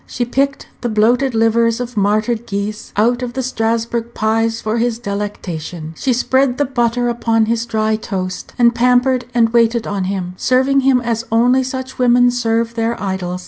She 0.07 0.25
picked 0.25 0.67
the 0.81 0.89
bloated 0.89 1.35
livers 1.35 1.79
of 1.79 1.95
martyred 1.95 2.47
geese 2.47 2.91
out 2.97 3.21
of 3.21 3.33
the 3.33 3.43
Strasburgh 3.43 4.15
pies 4.15 4.59
for 4.59 4.79
his 4.79 4.97
delectation; 4.97 5.93
she 5.95 6.11
spread 6.11 6.57
the 6.57 6.65
butter 6.65 7.07
upon 7.07 7.45
his 7.45 7.67
dry 7.67 7.97
toast, 7.97 8.51
and 8.57 8.73
pampered 8.73 9.25
and 9.35 9.49
waited 9.49 9.85
on 9.85 10.05
him, 10.05 10.33
serving 10.37 10.79
him 10.79 11.01
as 11.01 11.25
only 11.31 11.61
such 11.61 11.99
women 11.99 12.31
serve 12.31 12.73
their 12.73 12.99
idols. 12.99 13.39